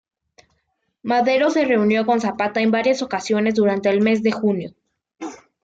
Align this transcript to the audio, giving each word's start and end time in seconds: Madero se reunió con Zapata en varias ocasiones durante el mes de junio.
Madero 1.03 1.51
se 1.51 1.63
reunió 1.63 2.07
con 2.07 2.19
Zapata 2.21 2.59
en 2.59 2.71
varias 2.71 3.03
ocasiones 3.03 3.53
durante 3.53 3.87
el 3.89 4.01
mes 4.01 4.23
de 4.23 4.31
junio. 4.31 4.71